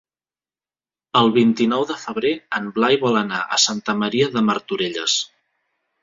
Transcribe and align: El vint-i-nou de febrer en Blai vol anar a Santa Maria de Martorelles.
El 1.19 1.27
vint-i-nou 1.33 1.83
de 1.91 1.97
febrer 2.03 2.31
en 2.59 2.69
Blai 2.77 2.97
vol 3.03 3.19
anar 3.19 3.41
a 3.57 3.59
Santa 3.65 3.95
Maria 3.99 4.31
de 4.39 4.43
Martorelles. 4.49 5.19